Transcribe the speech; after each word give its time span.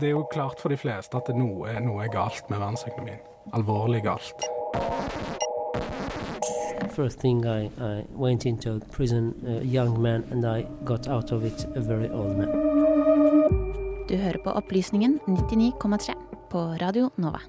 Det 0.00 0.08
er 0.08 0.14
jo 0.14 0.24
klart 0.32 0.60
for 0.60 0.72
de 0.72 0.76
fleste 0.80 1.18
at 1.18 1.28
noe, 1.36 1.68
noe 1.84 2.04
er 2.04 2.12
galt 2.12 2.48
med 2.48 2.62
verdensøkonomien. 2.62 3.20
Alvorlig 3.52 4.00
galt. 4.06 4.46
First 6.96 7.20
thing 7.20 7.44
I, 7.44 7.68
I 7.76 8.04
went 8.16 8.46
into 8.46 8.78
prison, 8.92 9.34
a 9.46 9.60
young 9.64 10.00
man, 10.00 10.24
and 10.30 10.44
I 10.44 10.64
got 10.84 11.08
out 11.08 11.32
of 11.32 11.44
it 11.44 11.66
a 11.76 11.80
very 11.80 12.08
old 12.08 12.36
man. 12.38 12.48
Du 14.08 14.16
hører 14.16 14.40
på 14.44 14.56
Opplysningen 14.56 15.18
99,3 15.26 16.16
på 16.50 16.64
Radio 16.80 17.10
Nova. 17.16 17.40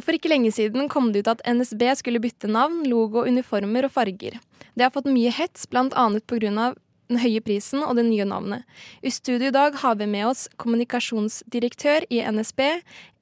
For 0.00 0.16
ikke 0.16 0.30
lenge 0.32 0.52
siden 0.52 0.88
kom 0.88 1.10
det 1.12 1.24
ut 1.24 1.32
at 1.34 1.42
NSB 1.48 1.82
skulle 1.96 2.20
bytte 2.20 2.48
navn, 2.48 2.84
logo, 2.88 3.24
uniformer 3.28 3.88
og 3.88 3.92
farger. 3.92 4.38
Det 4.72 4.84
har 4.84 4.92
fått 4.92 5.08
mye 5.12 5.32
hets, 5.32 5.66
bl.a. 5.68 5.88
pga. 6.28 6.72
Den 7.12 7.20
høye 7.22 7.42
prisen 7.44 7.84
og 7.84 7.96
det 7.98 8.06
nye 8.08 8.26
navnet. 8.28 8.66
I 9.04 9.12
studio 9.12 9.50
i 9.50 9.54
dag 9.54 9.76
har 9.82 9.98
vi 10.00 10.08
med 10.08 10.26
oss 10.30 10.48
kommunikasjonsdirektør 10.62 12.08
i 12.10 12.22
NSB, 12.24 12.62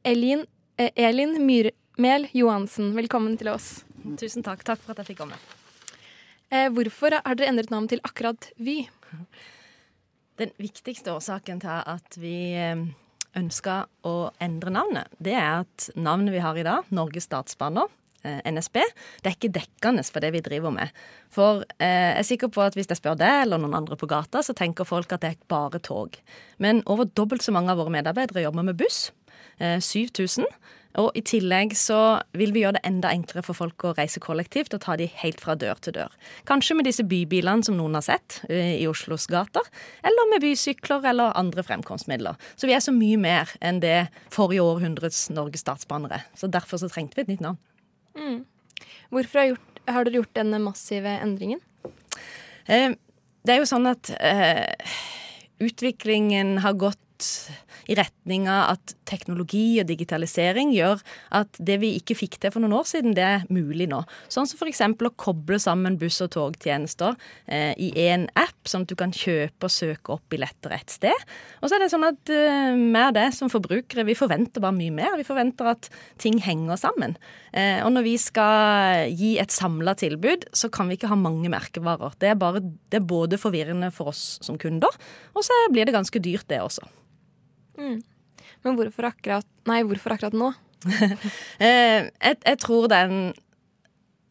Elin, 0.07 0.47
eh, 0.79 0.93
Elin 0.97 1.37
Myrmel 1.45 2.29
Johansen. 2.33 2.95
Velkommen 2.97 3.37
til 3.39 3.53
oss. 3.53 3.85
Tusen 4.17 4.47
takk. 4.47 4.65
Takk 4.65 4.81
for 4.81 4.95
at 4.95 5.03
jeg 5.03 5.13
fikk 5.13 5.25
komme. 5.25 5.39
Eh, 6.51 6.69
hvorfor 6.71 7.15
har 7.19 7.35
dere 7.35 7.51
endret 7.51 7.71
navn 7.71 7.89
til 7.89 8.01
akkurat 8.03 8.51
Vy? 8.59 8.89
Den 10.41 10.51
viktigste 10.57 11.13
årsaken 11.13 11.61
til 11.61 11.83
at 11.85 12.17
vi 12.17 12.57
ønsker 12.57 12.97
ønska 13.37 13.85
å 14.07 14.31
endre 14.43 14.73
navnet, 14.75 15.11
det 15.23 15.37
er 15.39 15.63
at 15.63 15.91
navnet 15.95 16.35
vi 16.35 16.43
har 16.43 16.57
i 16.59 16.67
dag, 16.67 16.89
Norges 16.91 17.29
Statsbaner, 17.29 17.87
eh, 17.87 18.00
NSB, 18.25 18.81
det 19.23 19.31
er 19.31 19.37
ikke 19.37 19.53
dekkende 19.55 20.05
for 20.07 20.25
det 20.25 20.33
vi 20.35 20.43
driver 20.45 20.75
med. 20.75 20.97
For 21.33 21.65
eh, 21.79 22.11
jeg 22.17 22.19
er 22.25 22.29
sikker 22.33 22.53
på 22.53 22.65
at 22.65 22.77
hvis 22.79 22.91
jeg 22.91 23.01
spør 23.01 23.19
deg 23.21 23.45
eller 23.45 23.63
noen 23.63 23.79
andre 23.83 23.99
på 24.01 24.09
gata, 24.11 24.43
så 24.45 24.57
tenker 24.57 24.89
folk 24.89 25.13
at 25.15 25.25
det 25.25 25.35
er 25.35 25.49
bare 25.51 25.81
tog. 25.83 26.19
Men 26.59 26.85
over 26.91 27.09
dobbelt 27.09 27.45
så 27.47 27.55
mange 27.55 27.73
av 27.73 27.81
våre 27.81 27.95
medarbeidere 27.95 28.45
jobber 28.45 28.67
med 28.67 28.79
buss. 28.81 29.09
Eh, 29.61 29.79
7000. 29.81 30.49
Og 30.99 31.15
i 31.15 31.23
tillegg 31.23 31.77
så 31.79 32.19
vil 32.35 32.51
vi 32.55 32.65
gjøre 32.65 32.81
det 32.81 32.87
enda 32.89 33.13
enklere 33.15 33.45
for 33.47 33.55
folk 33.55 33.85
å 33.87 33.93
reise 33.95 34.23
kollektivt 34.23 34.75
og 34.75 34.83
ta 34.83 34.97
de 34.99 35.07
helt 35.21 35.39
fra 35.43 35.55
dør 35.55 35.79
til 35.79 35.95
dør. 35.95 36.17
Kanskje 36.51 36.75
med 36.79 36.89
disse 36.89 37.07
bybilene 37.07 37.63
som 37.67 37.77
noen 37.79 37.95
har 37.99 38.07
sett 38.07 38.41
eh, 38.51 38.75
i 38.81 38.89
Oslos 38.91 39.29
gater, 39.31 39.67
eller 40.03 40.31
med 40.33 40.43
bysykler 40.43 41.07
eller 41.13 41.37
andre 41.39 41.63
fremkomstmidler. 41.67 42.39
Så 42.59 42.67
vi 42.67 42.75
er 42.75 42.83
så 42.83 42.95
mye 42.95 43.21
mer 43.23 43.55
enn 43.63 43.79
det 43.85 44.09
forrige 44.35 44.67
århundrets 44.67 45.29
Norges 45.31 45.63
Statsbaner 45.63 46.19
er. 46.19 46.27
Så 46.35 46.51
derfor 46.51 46.83
så 46.83 46.91
trengte 46.91 47.21
vi 47.21 47.29
et 47.29 47.35
nytt 47.37 47.47
navn. 47.47 47.61
Mm. 48.19 48.45
Hvorfor 49.11 49.43
har, 49.43 49.53
gjort, 49.53 49.81
har, 49.89 50.07
dere 50.07 50.21
gjort 50.23 50.35
denne 50.39 50.61
massive 50.63 51.13
endringen? 51.23 51.61
Eh, 52.67 52.95
det 53.47 53.55
er 53.55 53.63
jo 53.63 53.69
sånn 53.69 53.89
at 53.91 54.13
eh, 54.21 54.91
utviklingen 55.63 56.59
har 56.65 56.79
gått 56.81 57.29
i 57.91 57.97
retning 57.99 58.47
av 58.51 58.77
at 58.77 58.95
teknologi 59.09 59.81
og 59.83 59.89
digitalisering 59.89 60.71
gjør 60.75 61.01
at 61.37 61.59
det 61.59 61.81
vi 61.83 61.93
ikke 61.99 62.17
fikk 62.19 62.39
til 62.41 62.53
for 62.55 62.63
noen 62.63 62.77
år 62.79 62.87
siden, 62.89 63.17
det 63.17 63.25
er 63.27 63.47
mulig 63.51 63.89
nå. 63.91 64.03
Sånn 64.31 64.47
som 64.49 64.61
f.eks. 64.61 64.83
å 64.95 65.13
koble 65.19 65.59
sammen 65.63 65.99
buss- 66.01 66.21
og 66.25 66.31
togtjenester 66.37 67.17
eh, 67.51 67.73
i 67.75 67.91
én 68.07 68.29
app, 68.39 68.59
sånn 68.71 68.87
at 68.87 68.93
du 68.93 68.97
kan 68.99 69.15
kjøpe 69.15 69.67
og 69.67 69.75
søke 69.75 70.15
opp 70.15 70.25
billetter 70.31 70.75
et 70.77 70.95
sted. 70.95 71.27
Og 71.61 71.69
så 71.69 71.77
er 71.77 71.85
det 71.85 71.91
sånn 71.93 72.07
at 72.07 72.33
eh, 72.35 72.79
mer 72.79 73.11
det 73.17 73.27
som 73.37 73.51
forbrukere, 73.53 74.07
vi 74.07 74.19
forventer 74.19 74.63
bare 74.63 74.77
mye 74.77 74.95
mer. 74.95 75.19
Vi 75.19 75.27
forventer 75.27 75.73
at 75.73 75.91
ting 76.23 76.39
henger 76.45 76.79
sammen. 76.81 77.17
Eh, 77.51 77.83
og 77.83 77.91
når 77.97 78.07
vi 78.07 78.15
skal 78.23 79.11
gi 79.11 79.35
et 79.43 79.55
samla 79.55 79.97
tilbud, 79.99 80.47
så 80.55 80.71
kan 80.73 80.91
vi 80.91 80.99
ikke 80.99 81.11
ha 81.11 81.19
mange 81.19 81.51
merkevarer. 81.53 82.15
Det 82.23 82.31
er, 82.31 82.39
bare, 82.39 82.63
det 82.63 83.03
er 83.03 83.11
både 83.11 83.41
forvirrende 83.41 83.91
for 83.95 84.15
oss 84.15 84.39
som 84.45 84.59
kunder, 84.61 84.95
og 85.35 85.47
så 85.47 85.57
blir 85.75 85.89
det 85.89 85.97
ganske 85.97 86.23
dyrt, 86.23 86.47
det 86.51 86.63
også. 86.63 86.87
Mm. 87.79 88.01
Men 88.65 88.77
hvorfor 88.79 89.11
akkurat, 89.11 89.47
nei, 89.69 89.83
hvorfor 89.87 90.17
akkurat 90.17 90.37
nå? 90.37 90.53
Eh, 91.61 92.09
jeg, 92.09 92.37
jeg, 92.47 92.59
tror 92.63 92.87
det 92.89 92.97
er 92.97 93.11
en, 93.13 93.35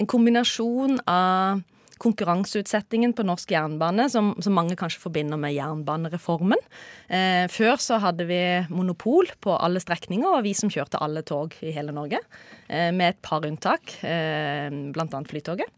en 0.01 0.07
kombinasjon 0.09 0.97
av 1.05 1.61
konkurranseutsettingen 1.99 3.13
på 3.15 3.25
norsk 3.27 3.51
jernbane, 3.53 4.07
som, 4.11 4.31
som 4.43 4.55
mange 4.55 4.77
kanskje 4.79 5.01
forbinder 5.03 5.39
med 5.39 5.55
jernbanereformen. 5.55 6.61
Eh, 7.07 7.45
før 7.51 7.79
så 7.81 7.99
hadde 8.01 8.27
vi 8.29 8.39
monopol 8.71 9.29
på 9.43 9.55
alle 9.57 9.81
strekninger, 9.83 10.29
og 10.29 10.45
vi 10.47 10.55
som 10.57 10.71
kjørte 10.71 11.01
alle 11.03 11.25
tog 11.27 11.55
i 11.65 11.73
hele 11.75 11.95
Norge. 11.95 12.21
Eh, 12.67 12.89
med 12.95 13.15
et 13.15 13.21
par 13.25 13.45
unntak, 13.47 13.97
eh, 14.07 14.69
bl.a. 14.95 15.23
Flytoget. 15.29 15.69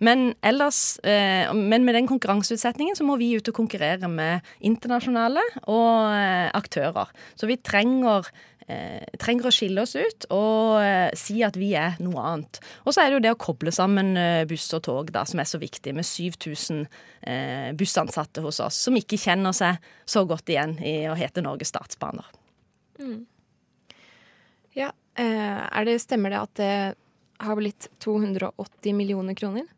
Men 0.00 0.34
ellers, 0.46 0.98
eh, 1.04 1.50
men 1.54 1.84
med 1.84 1.94
den 1.94 2.08
konkurranseutsettingen 2.08 2.96
så 2.96 3.04
må 3.06 3.18
vi 3.20 3.34
ut 3.36 3.48
og 3.52 3.56
konkurrere 3.56 4.08
med 4.08 4.46
internasjonale 4.64 5.44
og 5.66 6.14
eh, 6.14 6.48
aktører. 6.56 7.12
Så 7.36 7.50
vi 7.50 7.60
trenger 7.60 8.30
trenger 9.20 9.48
å 9.48 9.52
skille 9.54 9.82
oss 9.84 9.96
ut 9.98 10.26
og 10.34 10.80
eh, 10.82 11.10
si 11.18 11.40
at 11.46 11.58
vi 11.58 11.72
er 11.78 11.98
noe 12.02 12.22
annet. 12.32 12.60
Og 12.84 12.94
så 12.94 13.02
er 13.02 13.10
det 13.10 13.18
jo 13.18 13.24
det 13.24 13.32
å 13.34 13.40
koble 13.40 13.72
sammen 13.74 14.12
eh, 14.18 14.44
buss 14.48 14.68
og 14.76 14.84
tog 14.86 15.12
da, 15.14 15.24
som 15.28 15.42
er 15.42 15.48
så 15.50 15.60
viktig, 15.62 15.94
med 15.96 16.06
7000 16.06 16.84
eh, 16.84 17.70
bussansatte 17.78 18.44
hos 18.44 18.62
oss, 18.64 18.78
som 18.86 18.96
ikke 18.98 19.20
kjenner 19.20 19.56
seg 19.56 19.80
så 20.08 20.24
godt 20.28 20.52
igjen 20.52 20.78
i 20.84 20.94
å 21.10 21.18
hete 21.18 21.44
Norges 21.44 21.72
Statsbaner. 21.74 22.28
Mm. 23.00 23.22
Ja, 24.78 24.92
eh, 25.18 25.84
det, 25.88 26.00
stemmer 26.04 26.34
det 26.34 26.40
at 26.40 26.56
det 26.60 26.74
har 27.40 27.56
blitt 27.56 27.88
280 28.04 28.96
millioner 28.96 29.36
kroner? 29.38 29.68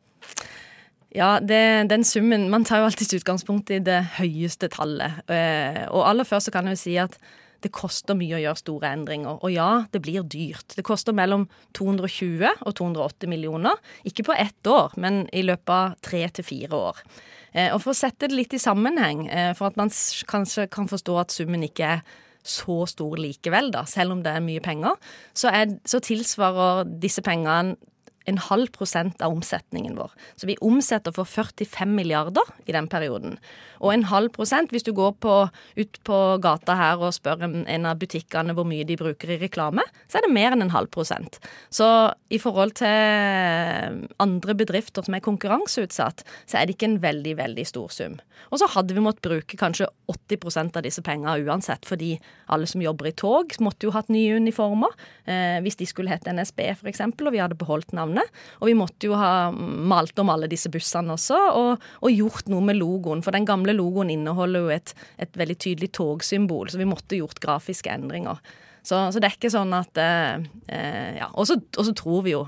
Ja, 1.12 1.36
det, 1.40 1.90
den 1.90 2.04
summen 2.08 2.48
Man 2.50 2.64
tar 2.64 2.80
jo 2.80 2.88
alltid 2.88 3.18
utgangspunkt 3.18 3.70
i 3.70 3.82
det 3.84 4.00
høyeste 4.16 4.70
tallet. 4.72 5.20
Eh, 5.28 5.84
og 5.92 6.06
aller 6.08 6.24
først 6.28 6.48
så 6.48 6.54
kan 6.54 6.68
jeg 6.68 6.78
jo 6.78 6.82
si 6.82 6.96
at 7.00 7.18
det 7.62 7.72
koster 7.74 8.16
mye 8.18 8.36
å 8.36 8.40
gjøre 8.42 8.60
store 8.60 8.90
endringer. 8.96 9.38
Og 9.40 9.52
ja, 9.54 9.84
det 9.94 10.02
blir 10.04 10.26
dyrt. 10.26 10.74
Det 10.76 10.84
koster 10.86 11.14
mellom 11.16 11.46
220 11.78 12.48
og 12.48 12.74
280 12.78 13.30
millioner. 13.30 13.78
Ikke 14.08 14.26
på 14.26 14.36
ett 14.36 14.66
år, 14.66 14.96
men 15.00 15.24
i 15.32 15.44
løpet 15.46 15.74
av 15.74 15.94
tre 16.04 16.24
til 16.34 16.46
fire 16.46 16.82
år. 16.90 17.04
Eh, 17.52 17.70
og 17.70 17.82
for 17.84 17.92
å 17.92 17.98
sette 17.98 18.28
det 18.28 18.38
litt 18.38 18.56
i 18.56 18.62
sammenheng, 18.62 19.26
eh, 19.28 19.52
for 19.58 19.70
at 19.70 19.78
man 19.80 19.92
kanskje 20.30 20.68
kan 20.72 20.88
forstå 20.90 21.18
at 21.20 21.34
summen 21.34 21.64
ikke 21.68 21.96
er 21.98 22.04
så 22.42 22.82
stor 22.90 23.20
likevel, 23.20 23.70
da, 23.70 23.84
selv 23.86 24.16
om 24.16 24.22
det 24.24 24.32
er 24.34 24.42
mye 24.42 24.62
penger, 24.64 24.96
så, 25.30 25.52
er, 25.54 25.76
så 25.86 26.00
tilsvarer 26.02 26.88
disse 27.02 27.22
pengene 27.22 27.76
en 28.24 28.38
halv 28.38 28.70
prosent 28.74 29.22
av 29.22 29.34
omsetningen 29.34 29.96
vår. 29.98 30.12
Så 30.36 30.48
vi 30.48 30.58
omsetter 30.60 31.14
for 31.14 31.28
45 31.28 31.94
milliarder 31.96 32.48
i 32.66 32.74
den 32.74 32.88
perioden. 32.90 33.38
Og 33.82 33.92
en 33.94 34.06
halv 34.10 34.30
prosent, 34.34 34.70
hvis 34.70 34.86
du 34.86 34.92
går 34.94 35.16
på, 35.22 35.36
ut 35.76 36.00
på 36.06 36.18
gata 36.42 36.76
her 36.78 37.02
og 37.02 37.14
spør 37.16 37.42
en 37.46 37.88
av 37.88 37.98
butikkene 37.98 38.54
hvor 38.54 38.66
mye 38.68 38.86
de 38.86 38.96
bruker 38.98 39.34
i 39.34 39.40
reklame, 39.40 39.84
så 40.06 40.20
er 40.20 40.26
det 40.26 40.34
mer 40.34 40.54
enn 40.54 40.66
en 40.66 40.74
halv 40.74 40.92
prosent. 40.94 41.40
Så 41.72 41.86
i 42.30 42.38
forhold 42.42 42.76
til 42.78 44.06
andre 44.22 44.56
bedrifter 44.58 45.04
som 45.06 45.16
er 45.18 45.24
konkurranseutsatt, 45.24 46.22
så 46.46 46.60
er 46.60 46.68
det 46.68 46.76
ikke 46.76 46.92
en 46.92 47.00
veldig, 47.02 47.34
veldig 47.40 47.66
stor 47.66 47.90
sum. 47.94 48.20
Og 48.50 48.60
så 48.60 48.68
hadde 48.70 48.94
vi 48.94 49.02
måttet 49.02 49.26
bruke 49.26 49.58
kanskje 49.58 49.88
80% 50.10 50.78
av 50.78 50.84
disse 50.86 51.02
pengene 51.04 51.42
uansett, 51.46 51.86
fordi 51.88 52.14
alle 52.52 52.68
som 52.70 52.82
jobber 52.84 53.10
i 53.10 53.14
tog, 53.16 53.54
måtte 53.64 53.88
jo 53.88 53.94
hatt 53.94 54.10
nye 54.12 54.38
uniformer. 54.38 54.94
Eh, 55.24 55.58
hvis 55.64 55.78
de 55.80 55.88
skulle 55.88 56.12
hett 56.12 56.28
NSB 56.28 56.64
f.eks., 56.74 57.02
og 57.02 57.32
vi 57.32 57.40
hadde 57.42 57.58
beholdt 57.58 57.94
navnet. 57.96 58.11
Og 58.60 58.68
vi 58.68 58.76
måtte 58.76 59.08
jo 59.08 59.16
ha 59.18 59.50
malt 59.52 60.18
om 60.20 60.32
alle 60.32 60.50
disse 60.50 60.70
bussene 60.72 61.14
også, 61.16 61.38
og, 61.58 61.86
og 62.02 62.12
gjort 62.12 62.50
noe 62.52 62.64
med 62.68 62.76
logoen. 62.78 63.22
For 63.24 63.34
den 63.34 63.48
gamle 63.48 63.74
logoen 63.76 64.12
inneholder 64.12 64.66
jo 64.66 64.72
et, 64.74 64.94
et 65.22 65.38
veldig 65.38 65.58
tydelig 65.64 65.92
togsymbol, 65.96 66.72
så 66.72 66.80
vi 66.80 66.88
måtte 66.88 67.18
gjort 67.18 67.40
grafiske 67.42 67.92
endringer. 67.92 68.40
Så, 68.82 68.98
så 69.14 69.20
det 69.22 69.30
er 69.30 69.36
ikke 69.38 69.52
sånn 69.54 69.72
at 69.78 70.00
eh, 70.02 70.42
eh 70.68 71.14
Ja. 71.22 71.30
Og 71.38 71.46
så 71.46 71.94
tror 71.96 72.24
vi 72.26 72.34
jo 72.34 72.46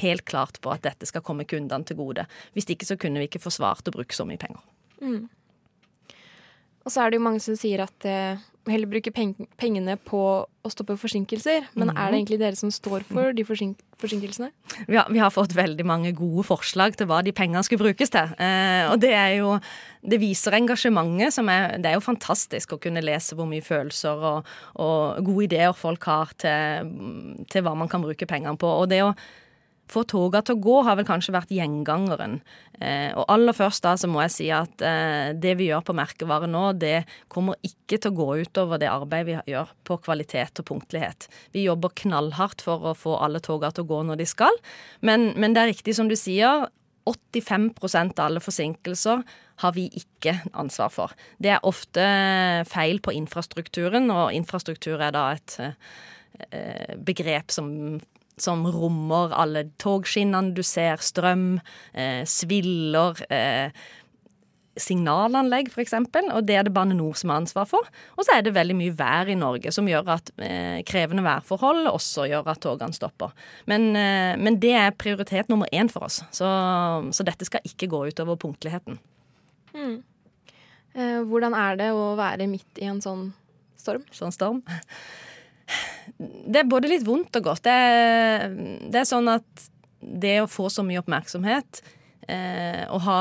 helt 0.00 0.24
klart 0.24 0.60
på 0.62 0.70
at 0.72 0.84
dette 0.86 1.06
skal 1.08 1.24
komme 1.26 1.44
kundene 1.48 1.84
til 1.86 1.98
gode. 1.98 2.26
Hvis 2.54 2.68
ikke 2.70 2.86
så 2.86 2.96
kunne 3.00 3.20
vi 3.20 3.28
ikke 3.28 3.42
forsvart 3.42 3.88
å 3.90 3.94
bruke 3.94 4.14
så 4.14 4.26
mye 4.28 4.40
penger. 4.40 4.62
Mm. 5.02 5.28
Og 6.84 6.92
så 6.92 7.02
er 7.02 7.10
det 7.10 7.20
jo 7.20 7.26
mange 7.26 7.42
som 7.44 7.58
sier 7.58 7.82
at 7.84 8.06
eh, 8.08 8.40
heller 8.68 8.88
bruke 8.90 9.12
peng 9.14 9.32
pengene 9.60 9.94
på 10.04 10.20
å 10.44 10.70
stoppe 10.72 10.96
forsinkelser. 11.00 11.70
Men 11.78 11.92
er 11.94 12.10
det 12.10 12.18
egentlig 12.18 12.38
dere 12.42 12.58
som 12.58 12.72
står 12.72 13.06
for 13.08 13.32
de 13.36 13.44
forsink 13.48 13.80
forsinkelsene? 14.00 14.50
Vi 14.88 14.96
har, 14.96 15.08
vi 15.12 15.20
har, 15.20 15.32
fått 15.32 15.54
veldig 15.56 15.84
mange 15.88 16.12
gode 16.16 16.44
forslag 16.48 16.96
til 16.96 17.08
hva 17.08 17.20
de 17.24 17.32
pengene 17.36 17.62
skulle 17.64 17.90
brukes 17.90 18.12
til. 18.12 18.32
Eh, 18.40 18.84
og 18.90 19.00
det 19.00 19.12
er 19.16 19.34
jo 19.40 19.58
Det 20.00 20.16
viser 20.20 20.56
engasjementet 20.56 21.34
som 21.36 21.48
er 21.52 21.76
Det 21.78 21.90
er 21.90 21.98
jo 21.98 22.04
fantastisk 22.04 22.72
å 22.72 22.80
kunne 22.80 23.04
lese 23.04 23.36
hvor 23.36 23.48
mye 23.48 23.64
følelser 23.64 24.24
og, 24.32 24.48
og 24.80 25.20
gode 25.24 25.44
ideer 25.48 25.76
folk 25.76 26.04
har 26.08 26.32
til, 26.40 26.94
til 27.50 27.64
hva 27.64 27.76
man 27.76 27.88
kan 27.88 28.02
bruke 28.04 28.28
pengene 28.28 28.56
på. 28.56 28.68
Og 28.80 28.88
det 28.92 29.02
å 29.04 29.14
få 29.90 30.04
toga 30.08 30.42
til 30.44 30.56
å 30.56 30.62
gå 30.64 30.76
har 30.86 30.98
vel 30.98 31.08
kanskje 31.08 31.34
vært 31.34 31.52
gjengangeren. 31.54 32.38
Eh, 32.80 33.10
og 33.18 33.26
aller 33.32 33.56
først 33.56 33.84
da 33.84 33.96
så 34.00 34.08
må 34.10 34.22
jeg 34.24 34.34
si 34.34 34.48
at 34.54 34.84
eh, 34.86 35.32
det 35.36 35.56
vi 35.60 35.68
gjør 35.70 35.84
på 35.86 35.96
merkevare 35.98 36.48
nå, 36.50 36.64
det 36.80 37.04
kommer 37.32 37.58
ikke 37.66 37.98
til 37.98 38.12
å 38.12 38.18
gå 38.20 38.28
utover 38.46 38.80
det 38.80 38.90
arbeidet 38.90 39.28
vi 39.28 39.54
gjør 39.54 39.72
på 39.86 39.98
kvalitet 40.06 40.62
og 40.62 40.68
punktlighet. 40.70 41.28
Vi 41.56 41.66
jobber 41.66 41.94
knallhardt 42.02 42.64
for 42.64 42.90
å 42.90 42.96
få 42.96 43.18
alle 43.20 43.42
toga 43.44 43.72
til 43.74 43.86
å 43.86 43.90
gå 43.90 44.02
når 44.08 44.22
de 44.22 44.28
skal, 44.30 44.60
men, 45.06 45.32
men 45.40 45.56
det 45.56 45.64
er 45.64 45.74
riktig 45.74 45.96
som 45.98 46.10
du 46.10 46.16
sier 46.18 46.68
85% 47.08 48.20
av 48.20 48.28
alle 48.28 48.42
forsinkelser 48.44 49.22
har 49.60 49.74
vi 49.76 49.86
ikke 49.96 50.34
ansvar 50.58 50.92
for. 50.92 51.14
Det 51.42 51.52
er 51.54 51.66
ofte 51.68 52.04
feil 52.70 53.00
på 53.04 53.14
infrastrukturen, 53.16 54.10
og 54.12 54.34
infrastruktur 54.36 55.00
er 55.00 55.14
da 55.16 55.26
et 55.36 55.56
eh, 55.60 56.96
begrep 56.96 57.52
som, 57.52 57.72
som 58.42 58.66
rommer 58.72 59.34
alle 59.36 59.66
togskinnene 59.82 60.54
du 60.56 60.62
ser, 60.66 61.02
strøm, 61.04 61.60
eh, 61.94 62.22
sviller, 62.28 63.20
eh, 63.30 63.72
signalanlegg 64.80 65.70
f.eks., 65.70 65.94
og 66.30 66.44
det 66.46 66.56
er 66.56 66.66
det 66.66 66.72
Bane 66.74 66.94
NOR 66.96 67.16
som 67.18 67.32
har 67.32 67.40
ansvar 67.42 67.66
for. 67.68 67.88
Og 68.16 68.26
så 68.26 68.36
er 68.36 68.44
det 68.46 68.54
veldig 68.56 68.76
mye 68.78 68.94
vær 68.96 69.30
i 69.30 69.38
Norge 69.38 69.72
som 69.74 69.88
gjør 69.88 70.12
at 70.16 70.30
eh, 70.42 70.80
krevende 70.88 71.24
værforhold 71.26 71.90
også 71.90 72.28
gjør 72.30 72.52
at 72.52 72.62
togene 72.64 72.96
stopper. 72.96 73.34
Men, 73.70 73.90
eh, 73.98 74.34
men 74.40 74.60
det 74.62 74.74
er 74.78 74.96
prioritet 74.96 75.50
nummer 75.52 75.70
én 75.74 75.90
for 75.92 76.06
oss, 76.08 76.20
så, 76.34 76.50
så, 77.10 77.26
dette 77.26 77.48
skal 77.48 77.66
ikke 77.66 77.90
gå 77.90 78.04
utover 78.10 78.38
punktligheten. 78.40 79.00
Mm. 79.74 79.98
Eh, 80.94 81.18
hvordan 81.26 81.54
er 81.54 81.80
det 81.80 81.90
å 81.94 82.14
være 82.18 82.48
midt 82.50 82.80
i 82.82 82.88
en 82.90 83.02
sånn 83.04 83.30
storm? 83.80 84.06
Sånn 84.14 84.34
storm? 84.34 84.64
Det 86.18 86.62
er 86.62 86.68
både 86.68 86.90
litt 86.90 87.06
vondt 87.06 87.38
og 87.40 87.50
godt. 87.52 87.64
Det 87.66 87.74
er, 87.74 88.50
det 88.90 89.02
er 89.02 89.08
sånn 89.08 89.30
at 89.32 89.68
det 90.00 90.40
å 90.42 90.50
få 90.50 90.68
så 90.72 90.84
mye 90.84 91.00
oppmerksomhet 91.02 91.82
eh, 92.28 92.84
og 92.88 93.02
ha 93.04 93.20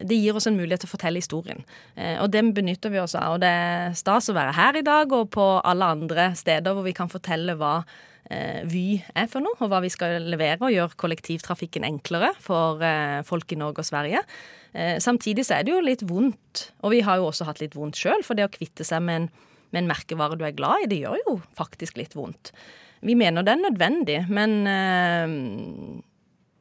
det 0.00 0.16
gir 0.16 0.36
oss 0.36 0.46
en 0.48 0.56
mulighet 0.56 0.84
til 0.84 0.88
å 0.88 0.94
fortelle 0.94 1.20
historien. 1.20 1.64
Eh, 1.94 2.16
og 2.22 2.30
den 2.32 2.54
benytter 2.56 2.92
vi 2.92 3.00
oss 3.02 3.16
av. 3.18 3.36
Og 3.36 3.42
det 3.42 3.50
er 3.50 3.96
stas 3.98 4.30
å 4.30 4.36
være 4.36 4.54
her 4.56 4.78
i 4.80 4.86
dag 4.86 5.12
og 5.12 5.28
på 5.34 5.48
alle 5.60 5.90
andre 5.96 6.30
steder 6.38 6.76
hvor 6.76 6.86
vi 6.86 6.94
kan 6.96 7.10
fortelle 7.12 7.56
hva 7.60 7.80
eh, 8.30 8.62
Vy 8.70 9.00
er 9.18 9.28
for 9.30 9.44
noe, 9.44 9.58
og 9.60 9.72
hva 9.72 9.82
vi 9.84 9.92
skal 9.92 10.22
levere 10.30 10.62
og 10.62 10.74
gjøre 10.74 10.98
kollektivtrafikken 11.00 11.86
enklere 11.88 12.32
for 12.40 12.80
eh, 12.86 13.20
folk 13.28 13.52
i 13.52 13.60
Norge 13.60 13.84
og 13.84 13.90
Sverige. 13.90 14.24
Eh, 14.72 14.96
samtidig 15.02 15.44
så 15.46 15.58
er 15.58 15.66
det 15.66 15.74
jo 15.74 15.84
litt 15.84 16.06
vondt, 16.08 16.70
og 16.80 16.94
vi 16.94 17.04
har 17.04 17.20
jo 17.20 17.28
også 17.28 17.48
hatt 17.48 17.62
litt 17.62 17.76
vondt 17.76 18.00
sjøl, 18.00 18.24
for 18.26 18.38
det 18.38 18.48
å 18.48 18.52
kvitte 18.54 18.86
seg 18.86 19.04
med 19.04 19.24
en, 19.24 19.30
med 19.70 19.84
en 19.84 19.90
merkevare 19.90 20.38
du 20.38 20.44
er 20.46 20.56
glad 20.56 20.84
i, 20.84 20.90
det 20.90 21.00
gjør 21.02 21.18
jo 21.24 21.38
faktisk 21.58 21.98
litt 22.00 22.16
vondt. 22.18 22.52
Vi 23.06 23.16
mener 23.16 23.44
det 23.46 23.54
er 23.54 23.64
nødvendig, 23.64 24.18
men 24.28 24.56
eh, 24.68 25.34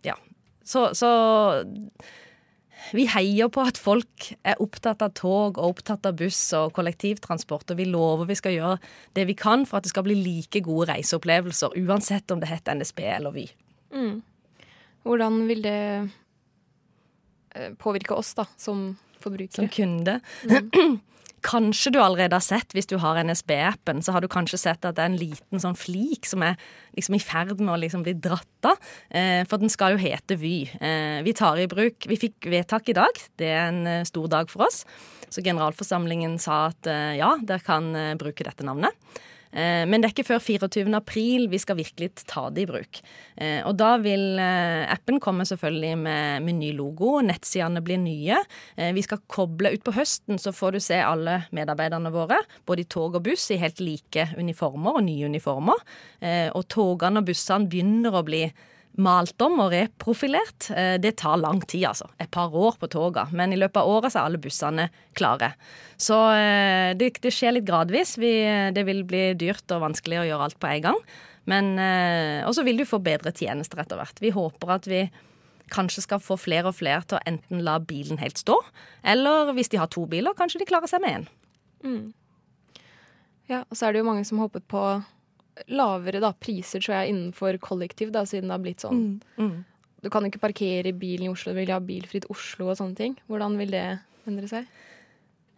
ja. 0.07 0.15
Så, 0.63 0.89
så 0.95 1.09
vi 2.95 3.06
heier 3.11 3.50
på 3.53 3.63
at 3.67 3.77
folk 3.77 4.29
er 4.47 4.61
opptatt 4.63 5.03
av 5.06 5.11
tog 5.17 5.59
og 5.59 5.75
opptatt 5.75 6.07
av 6.09 6.15
buss 6.19 6.39
og 6.57 6.71
kollektivtransport, 6.77 7.69
og 7.69 7.79
vi 7.79 7.89
lover 7.89 8.29
vi 8.29 8.38
skal 8.39 8.56
gjøre 8.56 8.77
det 9.17 9.27
vi 9.29 9.35
kan 9.38 9.65
for 9.69 9.79
at 9.79 9.85
det 9.85 9.94
skal 9.94 10.07
bli 10.07 10.17
like 10.17 10.63
gode 10.65 10.89
reiseopplevelser, 10.94 11.75
uansett 11.83 12.31
om 12.33 12.41
det 12.41 12.50
heter 12.51 12.79
NSB 12.79 13.03
eller 13.12 13.35
Vy. 13.35 13.45
Mm. 13.94 14.21
Hvordan 15.05 15.44
vil 15.50 15.62
det 15.65 15.81
eh, 17.55 17.69
påvirke 17.79 18.17
oss 18.17 18.33
da, 18.38 18.47
som 18.57 18.91
forbrukere? 19.21 19.62
Som 19.62 19.69
kunde? 19.73 20.19
Mm. 20.50 21.00
Kanskje 21.45 21.94
du 21.95 22.00
allerede 22.01 22.36
har 22.36 22.44
sett, 22.44 22.74
hvis 22.75 22.89
du 22.89 22.97
har 23.01 23.19
NSB-appen, 23.24 24.01
så 24.03 24.15
har 24.15 24.24
du 24.24 24.30
kanskje 24.31 24.59
sett 24.59 24.86
at 24.86 24.97
det 24.97 25.03
er 25.03 25.12
en 25.12 25.19
liten 25.19 25.62
sånn 25.62 25.77
flik 25.77 26.27
som 26.27 26.44
er 26.45 26.57
liksom 26.97 27.15
i 27.15 27.21
ferd 27.24 27.56
med 27.62 27.74
å 27.74 27.80
liksom 27.80 28.03
bli 28.06 28.15
dratt 28.19 28.68
av. 28.68 28.80
Eh, 29.09 29.44
for 29.50 29.62
den 29.62 29.71
skal 29.71 29.95
jo 29.95 30.01
hete 30.01 30.38
Vy. 30.39 30.68
Eh, 30.80 31.19
vi 31.25 31.33
tar 31.38 31.59
i 31.59 31.68
bruk 31.69 32.06
Vi 32.09 32.18
fikk 32.19 32.50
vedtak 32.51 32.91
i 32.91 32.97
dag. 32.97 33.24
Det 33.39 33.50
er 33.50 33.69
en 33.69 33.81
eh, 33.88 34.06
stor 34.07 34.27
dag 34.31 34.51
for 34.51 34.68
oss. 34.68 34.83
Så 35.30 35.44
generalforsamlingen 35.45 36.39
sa 36.41 36.71
at 36.71 36.88
ja, 37.13 37.36
dere 37.45 37.62
kan 37.62 37.91
bruke 38.18 38.41
dette 38.47 38.65
navnet. 38.65 38.97
Eh, 39.51 39.84
men 39.90 39.98
det 39.98 40.10
er 40.10 40.13
ikke 40.13 40.28
før 40.28 40.42
24. 40.44 40.86
april 40.94 41.48
vi 41.50 41.60
skal 41.62 41.80
virkelig 41.80 42.12
ta 42.30 42.48
det 42.54 42.66
i 42.66 42.69
bruk. 42.69 43.01
Eh, 43.42 43.60
og 43.66 43.75
da 43.81 43.96
vil 44.01 44.38
eh, 44.42 44.86
appen 44.94 45.19
komme 45.24 45.48
selvfølgelig 45.50 45.96
med, 46.04 46.46
med 46.46 46.60
ny 46.60 46.72
logo, 46.78 47.18
nettsidene 47.25 47.81
blir 47.86 48.01
nye. 48.01 48.38
Vi 48.96 49.04
skal 49.04 49.22
koble 49.31 49.74
ut 49.74 49.84
på 49.86 49.94
høsten, 49.96 50.40
så 50.42 50.54
får 50.56 50.75
du 50.75 50.81
se 50.84 51.00
alle 51.01 51.42
medarbeiderne 51.56 52.12
våre, 52.13 52.40
både 52.69 52.86
i 52.86 52.90
tog 52.90 53.18
og 53.18 53.25
buss, 53.25 53.50
i 53.51 53.60
helt 53.62 53.81
like 53.84 54.30
uniformer 54.38 55.00
og 55.00 55.06
nye 55.07 55.30
uniformer. 55.30 55.81
Og 56.56 56.63
togene 56.72 57.22
og 57.22 57.30
bussene 57.30 57.69
begynner 57.69 58.16
å 58.16 58.24
bli 58.25 58.44
malt 59.00 59.42
om 59.46 59.62
og 59.63 59.72
reprofilert. 59.74 60.69
Eh, 60.75 60.98
det 61.01 61.16
tar 61.22 61.40
lang 61.42 61.62
tid, 61.63 61.88
altså. 61.92 62.10
Et 62.19 62.30
par 62.31 62.54
år 62.56 62.78
på 62.81 62.90
toga. 62.92 63.28
Men 63.36 63.54
i 63.56 63.60
løpet 63.60 63.81
av 63.81 63.90
året 63.90 64.13
så 64.13 64.22
er 64.22 64.30
alle 64.30 64.42
bussene 64.42 64.90
klare. 65.18 65.54
Så 66.00 66.18
eh, 66.36 66.92
det, 67.00 67.13
det 67.24 67.34
skjer 67.36 67.57
litt 67.57 67.68
gradvis. 67.69 68.18
Vi, 68.22 68.34
det 68.75 68.86
vil 68.88 69.06
bli 69.07 69.31
dyrt 69.40 69.72
og 69.75 69.86
vanskelig 69.88 70.22
å 70.22 70.28
gjøre 70.30 70.50
alt 70.50 70.60
på 70.62 70.72
en 70.72 70.86
gang. 70.90 71.01
Men 71.50 71.74
eh, 71.81 72.46
Og 72.48 72.54
så 72.57 72.66
vil 72.68 72.80
du 72.80 72.86
få 72.88 73.01
bedre 73.04 73.34
tjenester 73.36 73.81
etter 73.81 74.00
hvert. 74.00 74.22
Vi 74.22 74.34
håper 74.36 74.75
at 74.78 74.90
vi 74.90 75.07
kanskje 75.69 76.04
skal 76.06 76.22
få 76.24 76.38
flere 76.40 76.72
og 76.72 76.78
flere 76.80 77.06
til 77.06 77.19
å 77.19 77.25
enten 77.30 77.62
la 77.66 77.78
bilen 77.78 78.18
helt 78.22 78.40
stå, 78.42 78.56
eller 79.06 79.51
hvis 79.54 79.69
de 79.69 79.78
har 79.78 79.90
to 79.94 80.07
biler, 80.10 80.34
kanskje 80.34 80.63
de 80.63 80.66
klarer 80.69 80.90
seg 80.90 81.04
med 81.04 81.19
én. 81.19 81.28
Mm. 81.86 82.80
Ja, 83.50 83.63
og 83.66 83.78
så 83.78 83.88
er 83.88 83.94
det 83.94 84.01
jo 84.01 84.07
mange 84.10 84.25
som 84.25 84.42
håpet 84.42 84.66
på 84.69 84.81
lavere 85.67 86.21
da, 86.23 86.31
priser 86.33 86.83
tror 86.83 87.00
jeg, 87.00 87.13
innenfor 87.13 87.59
kollektiv, 87.63 88.13
da, 88.15 88.25
siden 88.27 88.50
det 88.50 88.56
har 88.56 88.63
blitt 88.63 88.85
sånn. 88.85 89.01
Mm. 89.38 89.47
Mm. 89.50 89.57
Du 90.00 90.09
kan 90.13 90.25
ikke 90.25 90.41
parkere 90.41 90.94
bilen 90.95 91.27
i 91.27 91.31
Oslo, 91.31 91.51
du 91.51 91.59
vil 91.59 91.73
ha 91.73 91.81
bilfritt 91.83 92.29
Oslo 92.31 92.69
og 92.71 92.77
sånne 92.79 92.95
ting. 92.95 93.17
Hvordan 93.27 93.57
vil 93.59 93.73
det 93.75 93.85
endre 94.29 94.47
seg? 94.51 94.69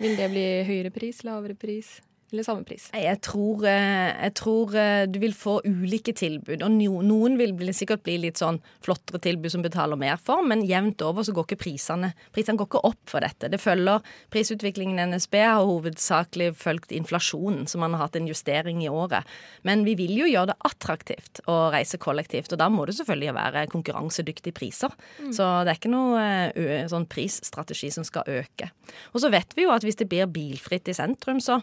Vil 0.02 0.16
det 0.18 0.32
bli 0.34 0.46
høyere 0.66 0.94
pris, 0.94 1.22
lavere 1.28 1.54
pris? 1.60 2.00
Eller 2.32 2.46
samme 2.48 2.64
pris? 2.64 2.88
Jeg 2.96 3.20
tror, 3.26 3.66
eh, 3.68 4.12
jeg 4.24 4.34
tror, 4.40 4.76
eh, 4.76 5.06
du 5.06 5.20
vil 5.20 5.34
få 5.36 5.60
ulike 5.66 6.14
tilbud. 6.16 6.64
Og 6.64 6.72
noen 6.72 7.38
vil 7.38 7.54
sikkert 7.76 8.04
bli 8.04 8.18
litt 8.18 8.40
sånn 8.40 8.62
flottere 8.82 9.20
tilbud 9.20 9.52
som 9.52 9.62
betaler 9.62 10.00
mer 10.00 10.18
for, 10.18 10.42
men 10.42 10.64
jevnt 10.64 11.02
over 11.02 11.24
så 11.24 11.34
går 11.34 11.46
ikke 11.46 11.64
prisene 11.66 12.14
Prisene 12.32 12.58
går 12.58 12.68
ikke 12.68 12.86
opp 12.88 13.10
for 13.10 13.20
dette. 13.20 13.50
Det 13.52 13.60
følger 13.60 14.02
prisutviklingen 14.32 15.00
i 15.00 15.06
NSB 15.12 15.36
har 15.42 15.66
hovedsakelig 15.66 16.56
fulgt 16.56 16.92
inflasjonen, 16.92 17.68
så 17.68 17.78
man 17.78 17.94
har 17.94 18.08
hatt 18.08 18.16
en 18.16 18.28
justering 18.28 18.82
i 18.84 18.90
året. 18.90 19.26
Men 19.64 19.84
vi 19.84 19.96
vil 19.96 20.16
jo 20.16 20.30
gjøre 20.30 20.54
det 20.54 20.60
attraktivt 20.64 21.42
å 21.48 21.72
reise 21.72 21.98
kollektivt, 21.98 22.52
og 22.54 22.60
da 22.60 22.70
må 22.70 22.86
det 22.86 22.96
selvfølgelig 22.96 23.36
være 23.36 23.68
konkurransedyktige 23.68 24.54
priser. 24.54 24.92
Mm. 25.20 25.32
Så 25.34 25.48
det 25.66 25.74
er 25.74 25.80
ikke 25.80 25.92
noe 25.92 26.88
sånn 26.92 27.08
prisstrategi 27.12 27.92
som 27.92 28.04
skal 28.08 28.24
øke. 28.28 28.72
Og 29.14 29.22
så 29.22 29.32
vet 29.32 29.56
vi 29.56 29.64
jo 29.68 29.74
at 29.76 29.84
hvis 29.84 30.00
det 30.00 30.10
blir 30.10 30.32
bilfritt 30.32 30.88
i 30.88 30.96
sentrum, 30.96 31.42
så 31.44 31.62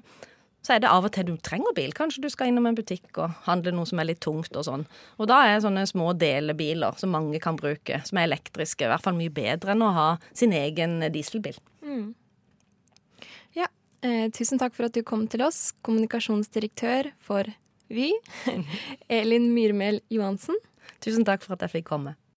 så 0.69 0.75
er 0.77 0.83
det 0.85 0.91
av 0.93 1.07
og 1.09 1.13
til 1.17 1.25
du 1.25 1.37
trenger 1.41 1.73
bil. 1.73 1.95
Kanskje 1.97 2.21
du 2.21 2.29
skal 2.29 2.51
innom 2.51 2.67
en 2.69 2.77
butikk 2.77 3.17
og 3.17 3.33
handle 3.47 3.73
noe 3.73 3.89
som 3.89 4.03
er 4.03 4.11
litt 4.11 4.21
tungt 4.21 4.53
og 4.53 4.67
sånn. 4.67 4.83
Og 5.17 5.31
da 5.31 5.39
er 5.49 5.63
sånne 5.65 5.87
små 5.89 6.11
delebiler 6.21 6.99
som 7.01 7.15
mange 7.17 7.41
kan 7.41 7.57
bruke, 7.57 8.03
som 8.05 8.21
er 8.21 8.29
elektriske, 8.29 8.85
i 8.85 8.91
hvert 8.93 9.07
fall 9.07 9.17
mye 9.17 9.33
bedre 9.33 9.73
enn 9.73 9.87
å 9.87 9.95
ha 9.97 10.09
sin 10.37 10.53
egen 10.53 11.01
dieselbil. 11.15 11.57
Mm. 11.81 12.11
Ja, 13.57 13.71
eh, 14.05 14.29
tusen 14.37 14.61
takk 14.61 14.77
for 14.77 14.91
at 14.91 14.99
du 14.99 15.01
kom 15.09 15.25
til 15.33 15.47
oss, 15.49 15.71
kommunikasjonsdirektør 15.89 17.15
for 17.17 17.49
Vy, 17.89 18.13
Elin 19.23 19.49
Myrmel 19.57 20.03
Johansen. 20.13 20.61
Tusen 21.01 21.25
takk 21.25 21.49
for 21.49 21.57
at 21.57 21.65
jeg 21.65 21.79
fikk 21.79 21.89
komme. 21.95 22.19